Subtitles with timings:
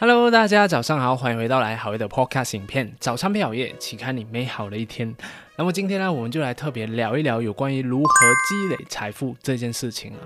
[0.00, 5.12] Hello，大家早上好，欢迎回到来好业的 Podcast 影片，早餐配好业，启开你美好的一天。
[5.56, 8.14] 那么今天呢，我们就来特别聊一聊有关于如何
[8.48, 10.20] 积累财富这件事情啊。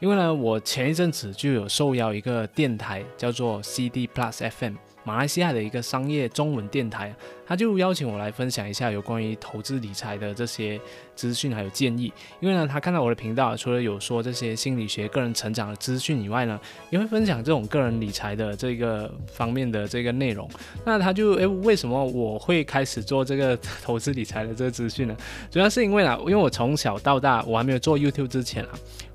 [0.00, 4.76] 因为呢，我前一阵子就有受邀一个电台，叫做 CD Plus FM。
[5.08, 7.14] 马来西亚的一个商业中文电台，
[7.46, 10.78] 他就邀请我来分享一下有关于投资理财的这些
[11.16, 12.12] 资讯还有建议。
[12.40, 20.46] 因为呢，他看到我的频道，除了有说这些心理学、个人成长的资讯以外呢，也会分享这种个人理财的这个方面的这个内容。
[20.84, 25.16] 那他就诶，为什么我会开始做这个投资理财的这个资讯呢？
[25.50, 28.70] 主要是因为啊，因为我从小到大，我还没有做 YouTube 之前啊，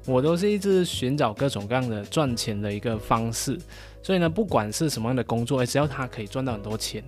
[0.08, 3.60] 我都是一直寻找各种各样的赚钱的一个方式。
[4.04, 7.04] 所以呢，不管是什么样的工作，只要他可以赚到很多钱，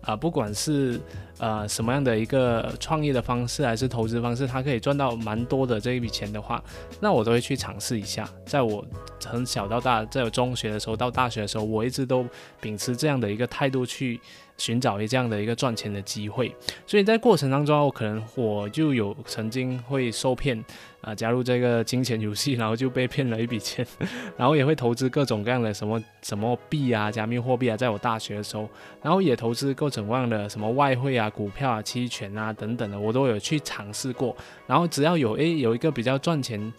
[0.00, 1.00] 啊，不管是
[1.38, 6.62] 呃什么样的一个创业的方式，还是投资方式，他可以赚到蛮多的这一笔钱的话，
[7.00, 8.26] 那我都会去尝试一下。
[8.46, 8.82] 在我
[9.18, 12.24] 从小到大，在我中学的时候到大学的时候，我一直都
[12.60, 14.20] 秉持这样的一个态度去。
[14.58, 16.54] 寻找一这样的一个赚钱的机会，
[16.86, 20.62] 所以在过程当中，我可能我就有曾经会受骗
[21.00, 23.86] 啊，加入这个金钱游戏，然后就被骗了一笔钱，
[24.36, 28.68] 然后也会投资各种各样的什么什么币啊，加密货币啊，在我大学的时候，
[29.02, 34.34] 然后也投资各种各样的什么外汇啊、股票啊、期权啊等等的，我都有去尝试过，
[34.66, 36.72] 然后只要有诶有一个比较赚钱。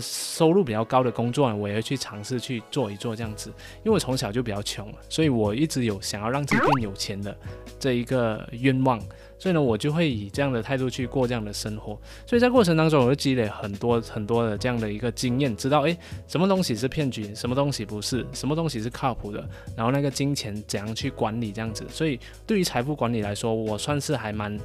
[0.00, 3.50] 收入比较高的工作呢，我也会去尝试去做一做这样子。
[3.78, 7.36] 因为我从小就比较穷，所以我一直有想要让自己变有钱的
[7.78, 8.98] 这一个愿望，
[9.38, 11.98] 所以呢，我就会以这样的态度去过这样的生活。
[12.26, 15.96] 所以在过程当中，我就积累很多很多的这样的一个经验，知道诶
[16.26, 19.46] 什么东西是骗局，什么东西不是，什么东西是靠谱的，
[19.76, 21.84] 然后那个金钱怎样去管理这样子。
[21.90, 24.58] 所以对于财富管理来说，我算是还蛮。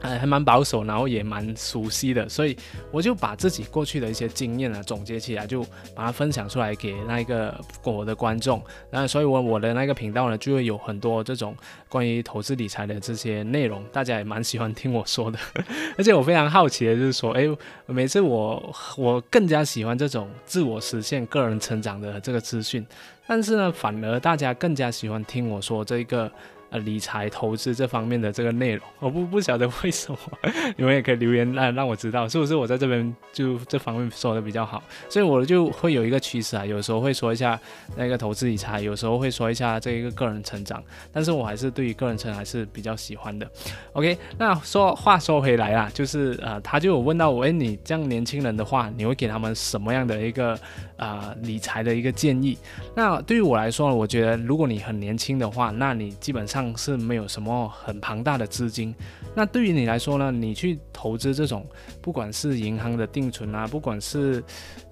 [0.00, 2.56] 还还蛮保守，然后也蛮熟悉的，所以
[2.90, 5.62] 我就把自己过去的一些经验啊总结起来，就
[5.94, 8.62] 把它分享出来给那个我的观众。
[8.90, 11.56] 那所以，我我的那个频道呢，就会有很多这种
[11.88, 15.38] 关于投资理财的这些内容，大家也蛮喜欢听我说的。
[15.96, 17.44] 而且我非常好奇的就是说，哎，
[17.86, 22.86] 每次我我更加喜欢这种自我实现、个人成长的这个资讯，
[23.26, 26.30] 但是呢，反而大家更加喜欢听我说这个。
[26.74, 30.18] 呃，理财投资这方面的这个内容，我不不晓得为什么，
[30.76, 37.56] 你们也可以留言让让我知道，是不是我在这边就这方面说的比较好，所以我就会有一个趋势啊，有时候会说一下
[37.96, 43.48] 那个投资理财，有时候会说一下这一个个人成长，但是我还是对于个人成长还是比较喜欢的。
[43.92, 50.58] OK，那说话说回来啦，就是呃，他就有问到我，哎，你这样年轻人的话，你会给他们什么样的一个
[50.96, 52.58] 啊理财的一个建议？
[52.96, 56.63] 那对于我来说，我觉得如果你很年轻的话，那你基本上。
[56.76, 58.94] 是没有什么很庞大的资金，
[59.34, 60.30] 那对于你来说呢？
[60.30, 61.66] 你去投资这种，
[62.00, 64.42] 不管是银行的定存啊，不管是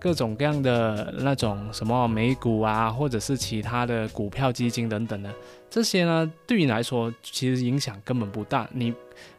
[0.00, 5.32] 各种各样的那种什么美股啊，或者是其他的股票基金等等的，
[5.70, 8.92] 这些呢，对于你来说其实影响根本不大，你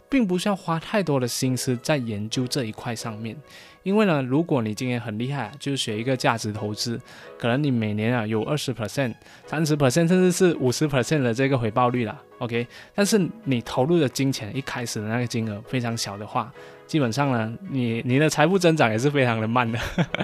[0.09, 3.35] 并不需要花太多的心思在研究这一块上面。
[3.83, 6.99] 因为呢，如果你今天很厉害，就是学一个价值投资，
[7.37, 9.13] 可能你每年啊有二十 percent、
[9.45, 12.65] 三十 percent，甚至是五十 percent 的这个回报率了，OK。
[12.95, 16.49] 但是你投入的金钱一开始的那个金额非常小的话，
[16.87, 19.77] 基本上呢，你你的财富增长也是非常的慢的。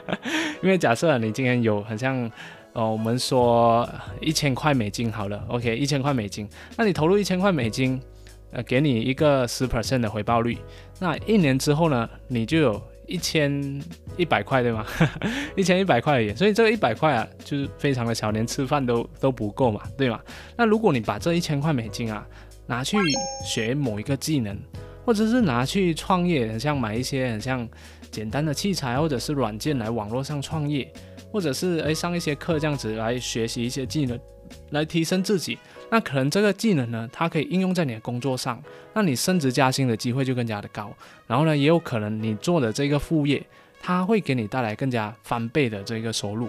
[0.63, 2.31] 因为假设你今天有很像，
[2.71, 3.87] 呃，我们说
[4.21, 8.01] 一千块美金好了，OK，一千块美金，那你投入一千块美金，
[8.51, 10.57] 呃，给你一个十 percent 的回报率，
[10.99, 12.81] 那一年之后呢，你就有。
[13.09, 13.81] 一千
[14.15, 14.85] 一百块对吗？
[15.57, 20.19] 一千一百块而已，所以这个一百块啊，就是非常的小，连吃饭都都不够嘛，对吗？
[20.55, 22.25] 那如果你把这一千块美金啊，
[22.67, 22.97] 拿去
[23.43, 24.57] 学某一个技能，
[25.05, 27.67] 或者是拿去创业，很像买一些很像
[28.11, 30.91] 简单的器材或者是软件来网络上创业，
[31.31, 34.19] 或者是诶上一些课这样子来学习一些技能，
[34.71, 35.57] 来提升自己。
[35.91, 38.61] 那可能这个技能呢，它可以应用在你的工作上，
[38.93, 40.93] 那你升职加薪的机会就更加的高。
[41.25, 43.43] 然后呢，也有可能你做的这个副业，
[43.81, 46.47] 它会给你带来更加翻倍的这个收入，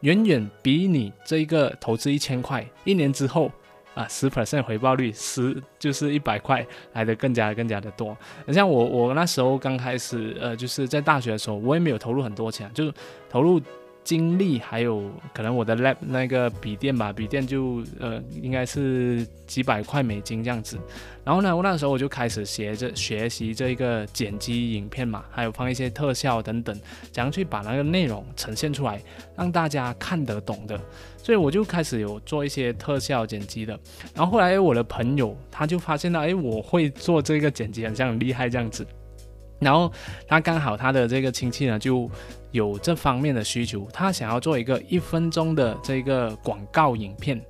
[0.00, 3.48] 远远比你这一个投资一千块，一年之后
[3.94, 8.16] 啊十 percent 回报率十就是一百块来的更加更加的多。
[8.44, 12.92] 你像我我那时候刚开始呃就是在大学的时候，我也没有投入很多钱，就是
[13.28, 13.60] 投入。
[14.10, 20.76] 精力还有可能我的 lab 那个笔电吧，笔电就呃应该是几百块美金这样子。
[21.22, 26.74] 然后呢，我那时候我就开始学着学习这一个剪辑影片嘛，还有放一些特效等等，
[27.12, 29.00] 怎样去把那个内容呈现出来，
[29.36, 30.76] 让大家看得懂的。
[31.16, 33.78] 所以我就开始有做一些特效剪辑的。
[34.12, 38.84] 然后后来我的朋友他就发现到，哎，我会做这个剪辑，很像很厉害这样子。
[39.60, 39.92] 然后
[40.26, 42.10] 他刚好他的这个亲戚呢就
[42.50, 47.40] 有这方面的需求，他想要做一个一分钟的这个广告影片，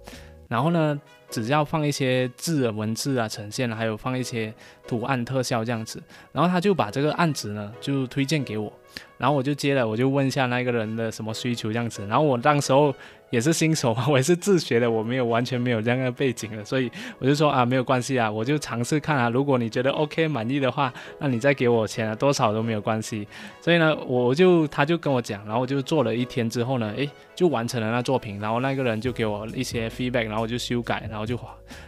[0.49, 4.53] 然后呢，只要放一些字文字啊呈现，还有放一些
[4.87, 6.03] 图案特效这样子，
[6.33, 8.73] 然后他就把这个案子呢就推荐给我，
[9.21, 12.93] 然后我就接了，我就问一下那个人的什么需求这样子，然后我当时候。
[13.31, 16.91] 也是新手嘛，我也是自学的，我没有完全没有这样的背景的，所以
[17.21, 23.29] 我就说啊，没有关系啊，我就尝试看啊，如果你觉得 OK 满意的话，那你再给我钱啊，多少都没有关系。
[23.61, 31.39] 所以呢，我就他就跟我讲，然后我就做了一天之后呢，诶，就完成了那作品，然后那个人就给我一些 feedback，然后我就修改，然后就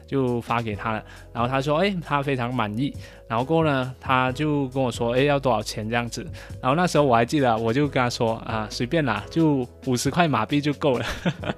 [0.06, 2.94] 就发给他了，然后他说，诶，他非常满意。
[3.26, 6.24] 然后过后呢，他就跟我说，哎，要多少钱这样子？
[6.60, 11.06] 然后那时候我还还记得，我就跟他说，啊，随便啦，就五十块马币就够了。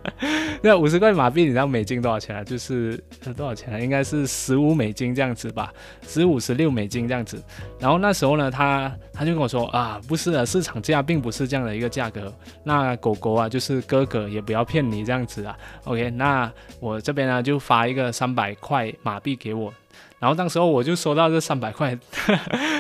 [0.61, 2.45] 那五十块马币，你知道美金多少钱啊？
[2.45, 3.03] 就是
[3.35, 3.81] 多少钱啊？
[3.81, 5.73] 应该是十五美金这样子吧，
[6.07, 7.43] 十五十六美金这样子。
[7.79, 12.31] 然后那时候呢，他他就跟我说，啊，不是的，市场价并不是这样的一个价格。
[12.63, 15.57] 那狗狗啊，就是哥哥也不要骗你这样子啊。
[15.85, 19.73] OK，那我这边呢就发一个三百块马币给我。
[20.19, 21.99] 然后当时候我就收到这三百块，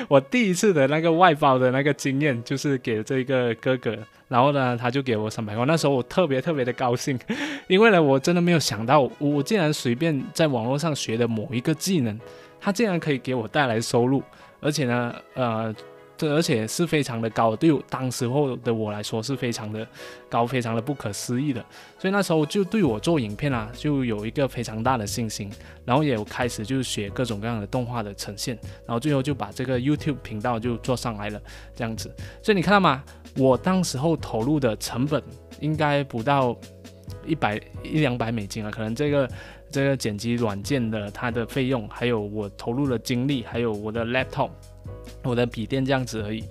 [0.09, 3.97] 我第一次的那个外包的那个经验就是给这个哥哥，
[4.29, 7.19] 然后呢他就给我三百块，那时候我特别特别的高兴，
[7.67, 12.19] 因为呢我真的没有想到，我竟然随便在网络上学的某一个技能，
[12.61, 14.23] 他竟然可以给我带来收入，
[14.61, 15.75] 而且呢呃。
[16.29, 19.87] 而且是非常的高，对我当时候的我来说是非常的
[20.29, 21.65] 高，非常的不可思议的。
[21.99, 25.51] 所以那时候就对我做影片啊，就有一个非常大的信心，
[25.85, 31.41] 然后也有开始就是学各种各样的动画的呈现，然后最后就把这个 YouTube 频道就做上来了，
[31.75, 32.15] 这样子。
[32.43, 33.03] 所以你看到吗？
[33.37, 35.23] 我当时候投入的成本
[35.59, 36.57] 应该不到
[37.27, 39.29] 一百一两百美金啊，可能这个
[39.71, 44.51] 这个剪辑软件的它的费用，还有我投入的精力，还有我的 laptop。
[45.25, 46.45] 我的笔电这样子而已，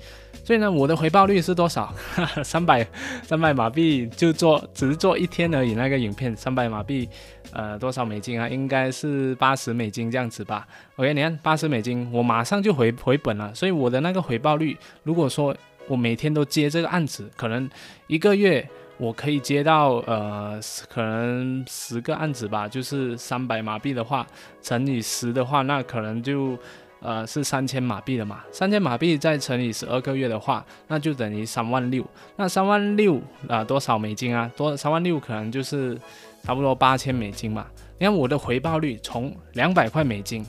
[0.43, 1.93] 所以呢，我的回报率是多少？
[2.43, 2.85] 三百
[3.21, 5.73] 三百马币就做，只是做一天而已。
[5.75, 7.07] 那个影片三百马币，
[7.51, 8.49] 呃，多少美金啊？
[8.49, 10.67] 应该是八十美金这样子吧。
[10.95, 13.53] OK，你看八十美金，我马上就回回本了。
[13.53, 15.55] 所以我的那个回报率，如果说
[15.87, 17.69] 我每天都接这个案子，可能
[18.07, 18.67] 一个月
[18.97, 20.59] 我可以接到呃，
[20.89, 24.25] 可能十个案子吧，就是三百马币的话，
[24.61, 26.57] 乘以十的话，那可能就。
[27.03, 28.41] 呃，是三千马币的嘛？
[28.51, 32.03] 三千马币再乘以十二个月的话，那就等于三万六。
[32.37, 34.49] 那三万六啊，多少美金啊？
[34.55, 35.99] 多三万六可能就是
[36.43, 37.67] 差不多八千美金嘛。
[37.99, 40.45] 你看我的回报率从两百块美金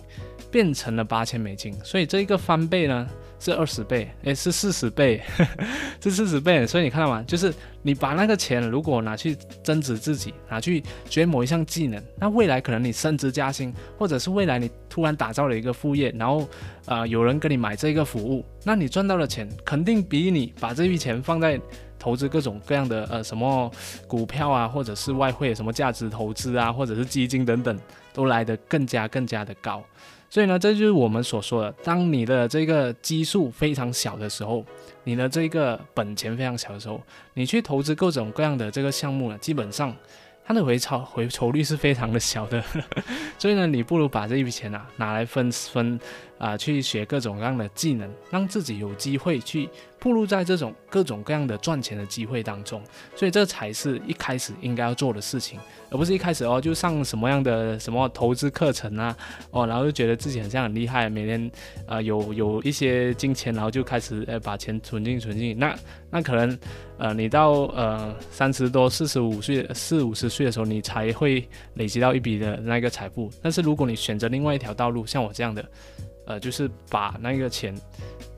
[0.51, 3.07] 变成了八千美金，所以这一个翻倍呢。
[3.45, 5.21] 是二十倍，诶，是四十倍，
[6.03, 6.67] 是四十倍。
[6.67, 7.23] 所以你看到吗？
[7.27, 7.53] 就是
[7.83, 16.49] 你把那个钱如果拿去增值自己，拿去学某一项技能，那未来可能你升职加薪，或者是未来你突然打造了一个副业，然后
[16.87, 21.61] 啊有人跟你买这个服务，那你赚到的钱肯定比你把这笔钱放在
[21.99, 23.71] 投资各种各样的呃什么
[24.07, 27.79] 股票啊，或者是外汇什么价值投资啊，或者是基金等等，
[28.15, 29.85] 都来得更加更加的高。
[30.35, 34.65] 所以呢，这就是我们所说的，当你的这个基数非常小的时候，
[35.05, 37.01] 你的这个本钱非常小的时候，
[37.35, 39.95] 你去投资各种各样的这个项目呢，基本上
[40.45, 42.61] 它的回超回酬率是非常的小的。
[43.39, 46.01] 所以呢，你不如把这一笔钱啊拿来分分
[46.37, 49.69] 啊，去学各种各样的技能，让自己有机会去。
[50.05, 52.83] 步入在这种各种各样的赚钱的机会当中，
[53.17, 55.59] 所以这才是一开始应该要做的事情，
[55.91, 59.17] 而不是一开始哦就上什么样的什么投资课程啊，
[59.51, 61.51] 哦然后就觉得自己很像很厉害，每天
[61.87, 65.75] 啊有有一些金钱，然后就开始呃把钱存进存进，那
[66.11, 66.59] 那可能
[66.99, 73.31] 呃你到呃三十多四十五岁四五十岁的时候，你才会累积到一笔的那个财富。
[73.41, 75.65] 但是如果你选择另外一条道路，像我这样的。
[76.27, 77.75] 呃，就是把那个钱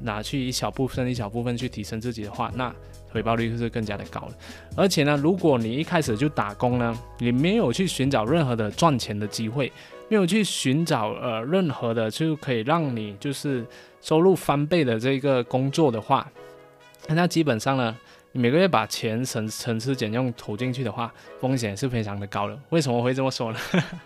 [0.00, 2.74] 拿去一小部分、一小部分去提升自己的话，那
[3.10, 4.32] 回报率就是更加的高了。
[4.76, 9.72] 而且呢，如果你一开始就打工呢，你没有去寻找任何的赚钱的机会，
[10.08, 13.64] 没有去寻找呃任何的就可以让你就是
[14.00, 16.30] 收入翻倍的这个工作的话，
[17.08, 17.96] 那基本上呢。
[18.32, 22.60] 每个月把钱省省吃俭用投进去的话，风险是非常的高的。
[22.68, 23.58] 为什么会这么说呢？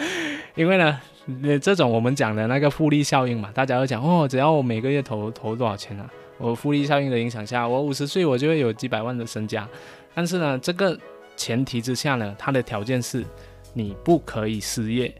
[0.60, 1.00] 因为呢，
[1.40, 6.06] 那这种我们讲的那个复利效应嘛，大家都讲哦，只要我每个月投投多少钱啊，
[6.38, 9.66] 我复利效应的影响下，我五十岁我就会有几百万的身家。
[10.14, 11.00] 但是呢，这个
[11.38, 13.24] 前提之下呢，它的条件是
[13.72, 15.16] 你不可以失业，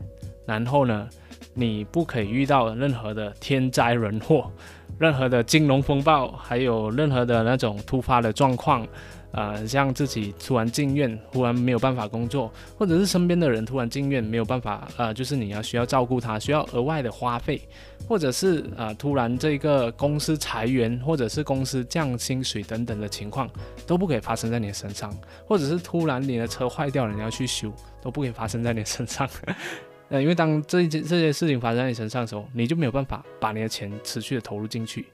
[0.46, 1.08] 然后呢，
[1.54, 4.52] 你不可以遇到任何的天灾人祸，
[4.98, 8.86] 任何的金融风暴，还有任何的那种突发的状况。
[9.32, 17.62] 呃，像自己突然进院，忽然没有办法工作，或者是身边的人突然进院没有办法，呃，就是你要需要照顾他，需要额外的花费，
[18.08, 23.50] 或者是呃突然这个公司裁员，或者是公司降薪水等等的情况，
[23.86, 27.72] 都不可以发生在你的身上，或者是突然你的车坏掉了，你要去修，
[28.02, 29.30] 都不可以发生在你身上。
[30.10, 35.06] 呃，因为当这一件这些事情发生在你身上的时候，你就没有办法把你的钱持续的投入进去。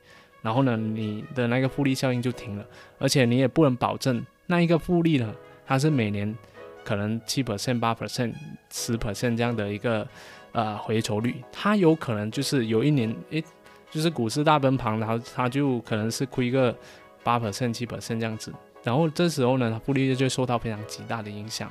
[0.46, 2.64] 然后呢，你的那个复利效应就停了，
[3.00, 5.34] 而且你也不能保证那一个复利呢，
[5.66, 6.38] 它是每年
[6.84, 8.32] 可能七 percent、八 percent、
[8.72, 10.08] 十 percent 这样的一个
[10.52, 13.44] 呃回酬率，它有可能就是有一年，诶，
[13.90, 16.75] 就是股市大崩盘，然后它就可能是亏个
[17.24, 21.68] 八 percent、七 percent 这样子，然后这时候呢，它复利就受到非常极大的影响。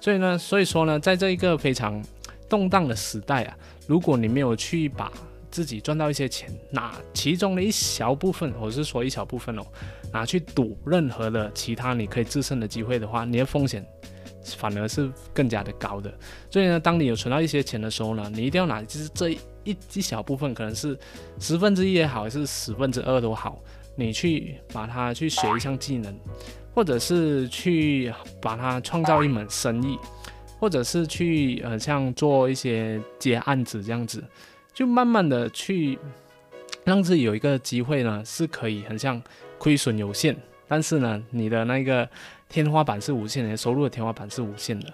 [0.00, 2.02] 所以呢，所以说呢，在这一个非常
[2.48, 3.56] 动荡的时代啊，
[3.86, 5.12] 如果你没有去把
[5.50, 9.62] 自己赚到一些钱，拿其中的一小部分，我是说一小部分哦，
[10.12, 13.84] 拿去赌任何的其他你可以制胜的机会的话，你的风险
[14.56, 16.12] 反而是更加的高的。
[16.50, 20.98] 所以呢，当你有存到一些钱的时候呢，你一定要拿就是这一一小部分，可能是
[21.38, 23.62] 十分之一也好，还是十分之二都好，
[23.96, 26.14] 你去把它去学一项技能，
[26.74, 29.98] 或者是去把它创造一门生意，
[30.58, 34.22] 或者是去呃像做一些接案子这样子。
[34.72, 35.98] 就慢慢的去
[36.84, 39.20] 让自己有一个机会呢，是可以很像
[39.58, 40.34] 亏损有限，
[40.66, 42.08] 但是呢，你的那个
[42.48, 44.86] 天花板是无限的，收入的天花板是无限的，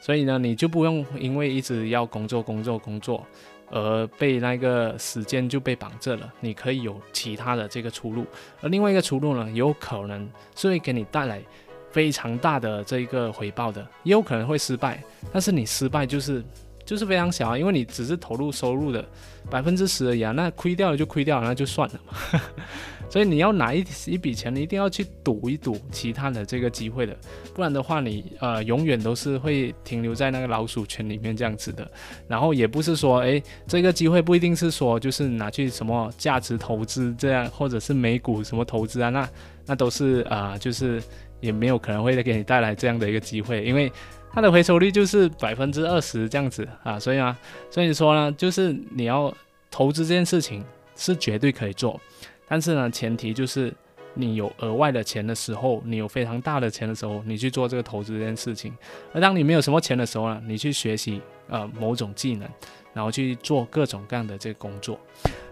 [0.00, 3.24] 所以呢，你就不用因为一直要工作、工作、工作
[3.70, 6.32] 而被那个时间就被绑着了。
[6.40, 8.26] 你可以有其他的这个出路，
[8.62, 11.42] 而另外一个出路呢，有可能是会给你带来
[11.90, 16.42] 非常大的这一个回报的，也有可能会失败，但是你失败就是。
[16.88, 19.04] 就是非常小啊，因为你只是投入收入的
[19.50, 22.40] 百分之十而已啊，那亏掉了就亏掉了，那就算了嘛。
[23.10, 27.14] 所以你要拿一一笔钱，你一定要去赌一赌其他的这个机会的，
[27.54, 31.90] 不然的话，你呃永远都是会停留在那个老鼠圈里面这样子的。
[32.26, 39.28] 然后也不是说，诶，这个机会不一定是说就是拿去什么价值投资这样，或者是美股什么投资啊，那
[39.66, 41.02] 那都是啊，就是
[41.40, 43.90] 也没有可能会给你带来这样的一个机会，因为。
[44.30, 47.36] 它的回收率就是百分之二十这样子啊，所以啊，
[47.70, 49.34] 所以说呢，就是你要
[49.70, 50.62] 投资这件事情
[50.94, 51.98] 是绝对可以做，
[52.46, 53.72] 但是呢，前提就是
[54.12, 58.72] 你有额外的钱的时候，你有非常大的钱的时候，你去做这个投资这件事情。
[59.14, 62.46] 而当你没有什么钱的时候呢，你去学习呃某种技能，
[62.92, 65.00] 然后去做各种各样的这个工作。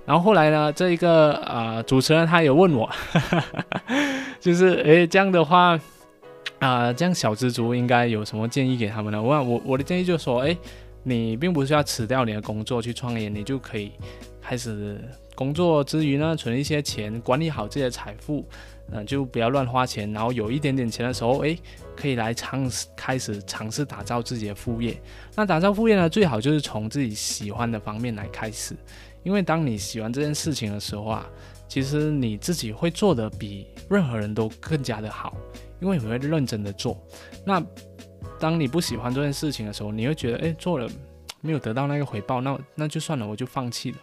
[0.04, 2.88] 然后后来呢，这一个呃主持人他也问我，
[4.46, 5.76] 就是诶这样的话。
[6.60, 9.20] 啊，这样小资族应该有什么建议给他们呢？
[9.20, 10.56] 我我我的建议就是说，哎，
[11.02, 13.92] 你并不是要辞掉你的工作去创业，你就可以
[14.40, 14.98] 开始
[15.34, 18.42] 工作之余呢，存一些钱，管理好自己的财富，
[18.90, 20.10] 嗯，就不要乱花钱。
[20.12, 21.54] 然后有一点点钱的时候，哎，
[21.94, 24.98] 可以来尝试开始尝试打造自己的副业。
[25.34, 28.74] 那打造副业呢，最好就是从自己喜欢的方面来开始，
[29.24, 31.26] 因为当你喜欢这件事情的时候啊，
[31.68, 35.36] 其实你自己会做的比任何人都更加的好。
[35.78, 36.98] 因为你会认真的做，
[37.44, 37.62] 那
[38.40, 40.88] 当你不喜欢这件事情的时候，你会觉得，哎，做了
[41.42, 43.98] 没有得到那个回报，那那就算了，我就放弃了。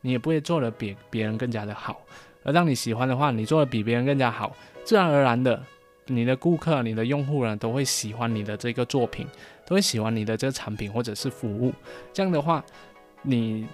[0.00, 2.00] 你也不会做的比别人更加的好。
[2.44, 5.62] 而当你喜欢的话，你做的比别人更加好，自然而然的，
[6.06, 9.26] 你的顾客、你的用户呢，都会喜欢你的这个作品，
[9.66, 11.74] 都会喜欢你的这个产品或者是服务。
[12.10, 12.64] 这样的话，
[13.22, 13.66] 你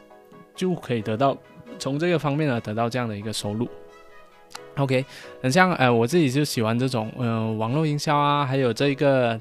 [0.56, 1.38] 就可以得到
[1.78, 3.68] 从这个方面呢，得到这样的一个收入。
[4.76, 5.04] OK，
[5.42, 9.40] 很像呃，我自己就喜欢这种呃网络营销啊，还有这个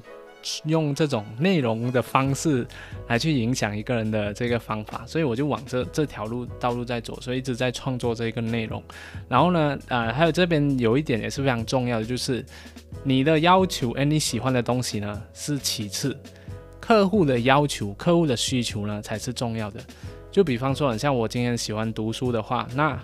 [0.66, 2.64] 用这种内容的方式
[3.08, 8.80] 来去影响一个人的这个方法，所以我就往这这条路道路在走，所以一直在创作这个内容。
[9.28, 12.44] 然后呢，呃，还有这边有一点也是非常重要的，就是
[13.02, 16.16] 你的要求，哎，你喜欢的东西呢是其次，
[16.78, 19.80] 客户的要求、客户的需求呢才是重要的。
[20.34, 23.00] 就比方说，很像我今天喜欢读书的话，那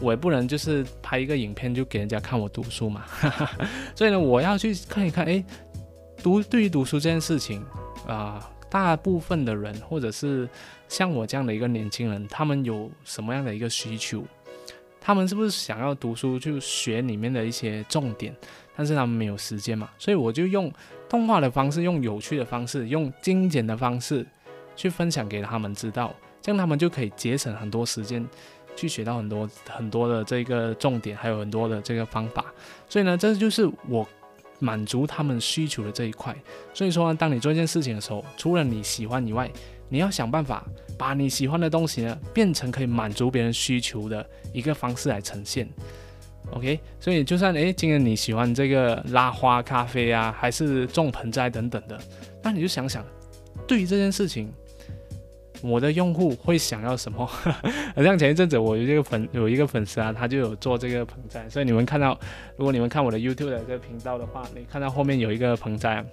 [0.00, 3.04] 我也不能就是拍一个影片就给人家看我读书嘛，
[3.94, 5.44] 所以呢，我要去看一看，哎，
[6.22, 7.62] 读对于读书这件事情
[8.08, 10.48] 啊，大部分的人或者是
[10.88, 14.24] 像我这样的一个年轻人，他们有什么样的一个需求？
[14.98, 18.34] 他们是不是想要读书就学里面的一些重点，
[18.74, 19.90] 但是他们没有时间嘛？
[19.98, 20.72] 所以我就用
[21.06, 24.26] 动画的方式，用有趣的方式，用精简的方式
[24.74, 28.28] 去分享给他们知道，这样他们就可以节省很多时间。
[28.74, 32.46] 去学到很多很多的这个重点，还有很多的这个方法，
[32.88, 34.08] 所以呢，这就是我
[34.60, 36.34] 满足他们需求的这一块。
[36.72, 39.50] 所以说，呢，当你做一件事情的时候，除了你喜欢以外，
[39.90, 40.64] 你要想办法
[40.96, 45.68] 把你喜欢的东西呢，变成可以满足别人需求的一个方式来呈现。
[46.52, 52.00] OK，所以就算诶，今天你喜欢这个拉花咖啡啊，还是种盆栽等等的，
[52.42, 53.04] 那你就想想，
[53.68, 54.50] 对于这件事情，
[55.62, 57.24] 我的用户会想要什么？
[57.94, 62.18] 好像前一阵子我有一个粉有一个粉丝啊，他就有做这个盆栽，所以你们看到，
[62.56, 66.04] 如果你们看我的 YouTube 的这个频道的话，你看到后面有一个盆栽。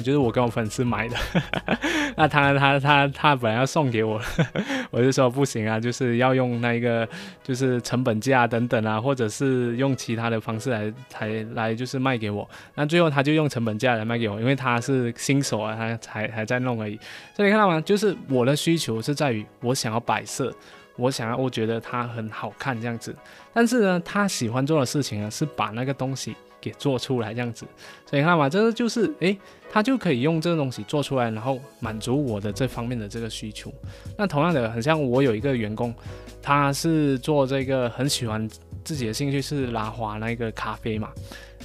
[0.00, 1.16] 就是我跟我粉丝买的，
[2.16, 4.20] 那他他他他本来要送给我，
[4.90, 7.08] 我就说不行啊，就是要用那一个
[7.42, 12.48] 就是成本价等等啊，或者是用其他的方式来才来就是卖给我。
[12.74, 16.98] 那最后他就用成本价来卖给我，因为他是新手啊，他才还在弄而已。
[17.34, 17.80] 所以看到吗？
[17.80, 20.52] 就是我的需求是在于我想要摆设，
[20.96, 23.14] 我想要我觉得它很好看这样子。
[23.52, 26.34] 但是呢，他喜欢做的事情呢是把那个东西。
[26.62, 27.66] 给做出来这样子，
[28.08, 29.36] 所以看嘛，这个就是诶，
[29.70, 33.70] 他就可以用这个东西做出来，然后满足我的这方面的这个需求。
[34.16, 35.92] 那同样的，很像我有一个员工，
[36.40, 38.48] 他是做这个很喜欢
[38.84, 41.10] 自己的兴趣是拉花那个咖啡嘛，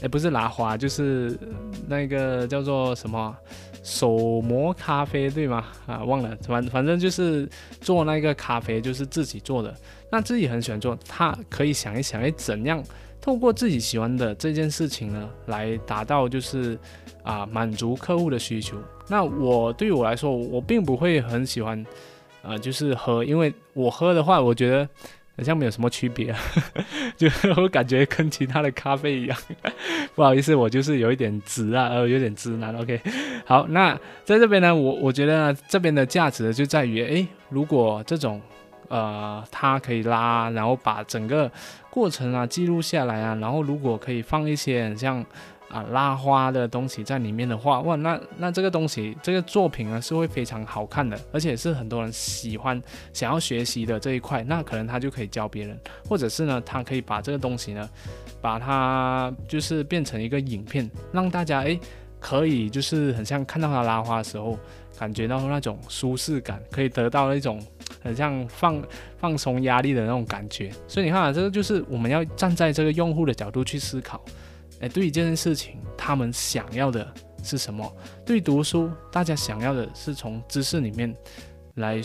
[0.02, 1.38] 诶，不是拉花，就是
[1.88, 3.36] 那个叫做什么
[3.84, 5.66] 手磨咖啡对吗？
[5.86, 7.48] 啊，忘了，反反正就是
[7.82, 9.76] 做那个咖啡就是自己做的，
[10.12, 12.84] 那自己很喜欢做，他可以想一想，诶，怎样？
[13.28, 16.80] 透过自己喜欢的这件事情呢，来达到就是
[17.24, 18.78] 啊满足客户的需求。
[19.10, 21.86] 那我对于我来说，我并不会很喜欢
[22.42, 24.88] 啊，就是喝，因为我喝的话，我觉得
[25.36, 26.34] 好像没有什么区别，
[27.18, 29.38] 就我感觉跟其他的咖啡一样。
[30.16, 32.74] 不好意思，我就是有一点直啊，呃，有点直男。
[32.78, 33.02] OK，
[33.46, 33.94] 好，那
[34.24, 38.42] 在这边呢，我我觉得这边的价值就在于，诶，如果这种。
[38.90, 41.52] 呃，它可以拉，然后把整个
[41.90, 45.24] 过程啊记录下来啊，然后如果可以放一些很像
[45.70, 52.82] 啊拉花的东西在里面的话，哇，那那这个东西这个作品呢是会非常好看的，而且是很多人喜欢
[53.14, 57.90] 想要学习的这一块，那可能他就可以教别人，或者是呢，他可以把这个东西呢，
[58.42, 61.80] 把它就是变成一个影片，让大家诶
[62.20, 64.58] 可以就是很像看到他拉花的时候。
[65.00, 67.64] 感觉到那种舒适感，可以得到那种
[68.02, 68.82] 很像放
[69.18, 70.72] 放松压力的那种感觉。
[70.88, 74.24] 所以你看啊，这个就是我们要站在这个用户的角度去思考。
[74.80, 77.12] 哎，对于这件事情，他们想要的
[77.44, 77.92] 是什么？
[78.26, 81.16] 对于读书，大家想要的是从知识里面
[81.76, 82.02] 来。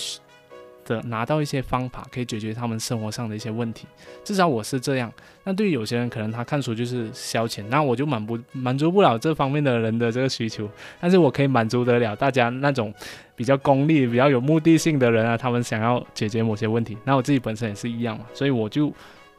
[0.85, 3.87] 的拿到一些方法，可以解决他们生活上的一些问题，
[4.25, 5.13] 至少我是这样。
[5.45, 10.69] 那对于有些人，可能他看书就是消遣，那我就满不满足不了这方面的人的这个需求，
[11.01, 12.93] 但是我可以满足得了大家那种
[13.35, 16.97] 比较功利、比较有目的性的人啊，他们想要解决某些问题。
[17.05, 18.93] 那我自己本身也是一样嘛，所以我就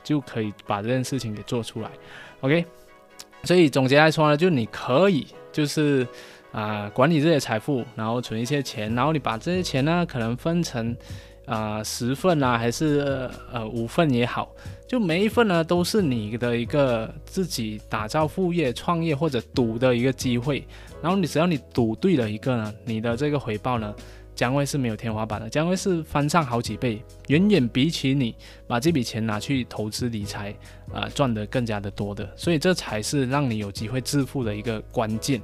[0.03, 1.89] 就可以把这件事情给做出来。
[2.41, 2.65] OK，
[3.43, 6.05] 所以总结来说呢，就你可以就是
[6.51, 10.95] 啊管理这些财富，然后存一些钱，然后你把这些钱呢可能分成。
[11.45, 14.55] 啊，十份啊，还是呃五份也好，
[14.87, 20.65] 就每一份呢都是你的一个自己打造副业、创业或者赌的一个机会。
[21.01, 23.93] 然后你只要你赌对了一个呢，你的这个回报呢
[24.35, 28.35] 将会是没有天花板的，将会是翻上好几倍，远远比起你
[28.67, 30.53] 把这笔钱拿去投资理财
[30.93, 32.29] 啊赚得更加的多的。
[32.35, 35.41] 所以这才是让你有机会致富的一个关键。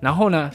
[0.00, 0.50] 然后呢？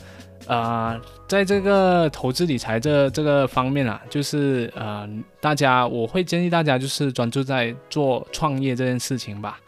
[0.46, 0.98] 呃，
[1.28, 5.10] 在这个投资理财这这个方面啊，就是呃，
[5.42, 9.60] 大家我会建议大家就是专注在做创业这件事情吧，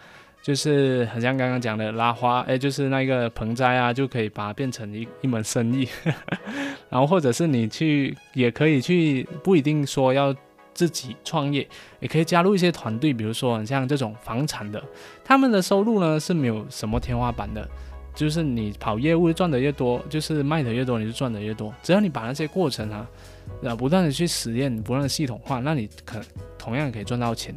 [0.42, 5.88] 就是很像刚刚讲的拉花，哎，就是那个盆栽啊，就可以把它变成一一门生意，
[6.90, 10.34] 然后或者是你去也可以去，不一定说要
[10.74, 11.68] 自己创业，
[12.00, 14.84] 也可以加入一些团队，比如说像这种房产的，
[15.24, 17.68] 他们的收入呢是没有什么天花板的。
[18.16, 21.74] 就是你跑业务赚的越多，就是卖的越多，你就赚的越多。
[21.82, 23.08] 只要你把那些过程啊，
[23.64, 26.20] 啊，不断的去实验，不断的系统化，那你可
[26.58, 27.56] 同样可以赚到钱。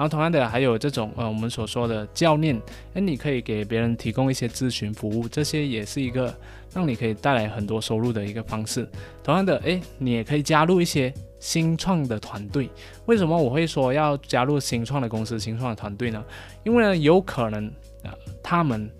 [0.00, 2.58] 然后同样的还有这种呃我们所说的教练，
[2.94, 6.34] 哎，你可以给别人提供一些咨询服务，这些也是一个
[6.72, 8.88] 让你可以带来很多收入的一个方式。
[9.22, 12.70] 同样的，哎，你也可以加入一些新创的团队。
[13.04, 16.24] 为什么我会说要加入新创的公司、新创的团队呢？
[16.64, 17.66] 因为呢，有可能
[18.02, 18.90] 啊，他们。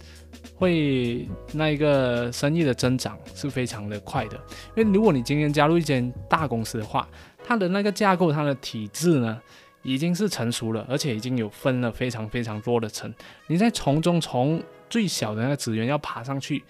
[0.55, 4.39] 会那一个生意的增长是非常的快的，
[4.77, 7.09] 因为如果你今天加入一间大公司的话，
[7.43, 9.41] 它的那个架构、它的体制呢，
[9.83, 13.13] 已经是成熟了，而且已经有分了非常非常多的层，
[13.47, 16.63] 你在从中从最小的那个职员要爬上去，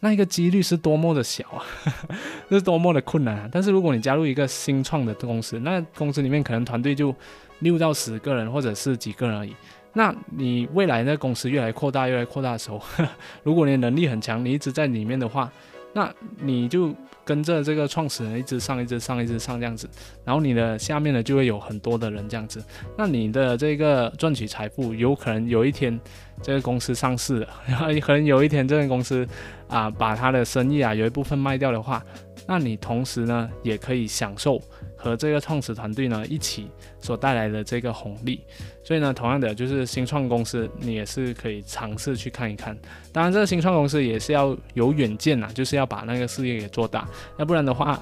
[0.00, 1.62] 那一个几率是多么的小啊，
[2.50, 3.48] 是多么的困难啊！
[3.50, 7.14] 但是如果你加入一个新创的公司，那公司里面可能团队就
[7.60, 9.54] 六到十个人，或者是几个人而已。
[9.94, 12.80] 那你未来那公司越来扩大、越来扩大的时候，
[13.42, 15.50] 如果你能力很强，你一直在里面的话，
[15.98, 19.88] 那你就跟着这个创始人一直上，一直上，一直上这样子，
[20.24, 22.62] 然后你的下面呢就会有很多的人这样子，
[22.96, 25.98] 那你的这个赚取财富有可能有一天
[26.40, 29.26] 这个公司上市了，然后可能有一天这个公司
[29.66, 32.00] 啊把他的生意啊有一部分卖掉的话，
[32.46, 34.62] 那你同时呢也可以享受。
[34.98, 36.68] 和这个创始团队呢一起
[37.00, 38.40] 所带来的这个红利，
[38.82, 42.76] 所以呢，同样的就是新创公司，你也是可以尝试去看一看。
[43.12, 47.08] 当然，这个新创公司也是要有远见呐，就是要把那个事业给做大，
[47.38, 47.98] 要不然的话，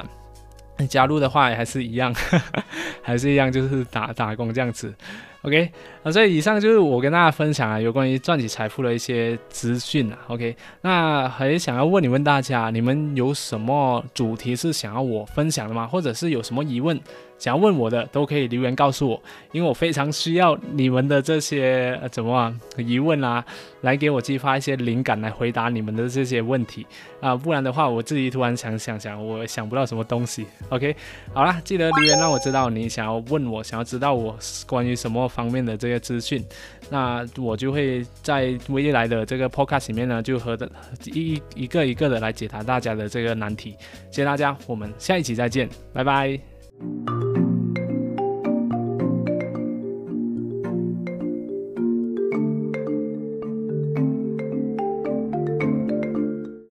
[0.88, 2.14] 加入的话还是一样，
[3.02, 4.94] 还是一样，就是打打工这样子。
[5.46, 5.70] OK，
[6.02, 10.18] 那，所以以上就是我跟大家分享啊，有关于赚取财富的一些资讯啊。
[10.26, 15.86] OK，那还想要问你问大家，你们有什么主题是想要我分享的吗？
[15.86, 17.00] 或者是有什么疑问？
[17.38, 19.22] 想要问我的都可以留言告诉我，
[19.52, 23.44] 因为我非常需要你们的这些呃怎么疑问啊，
[23.82, 26.86] 来给我激发一些灵感来回答你们的这些问题
[27.20, 30.46] 啊，不然的话我自己突然想想想，我想不到什么东西。
[30.70, 30.94] OK，
[31.32, 36.44] 好啦，记得留言让我知道你想要问我，想要知道我关于什么方面的这些资讯，
[36.90, 40.70] 那我就会在未来的这个 Podcast 里面呢，就和的
[41.04, 43.76] 一一个一个的来解答大家的这个难题。
[44.10, 46.55] 谢谢大家，我们下一期再见，拜拜。
[46.78, 47.35] Thank you.